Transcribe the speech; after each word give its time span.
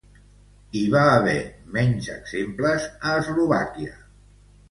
Hi 0.77 0.79
va 0.93 1.01
haver 1.17 1.35
menys 1.75 2.09
exemples 2.15 2.87
a 3.09 3.13
Eslovàquia. 3.19 3.93